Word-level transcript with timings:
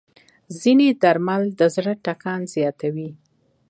ځینې 0.59 0.87
درمل 1.01 1.43
د 1.59 1.61
زړه 1.75 1.93
ټکان 2.05 2.41
زیاتوي. 2.53 3.09